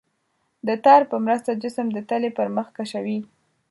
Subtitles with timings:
[0.67, 3.19] د تار په مرسته جسم د تلې پر مخ کشوي.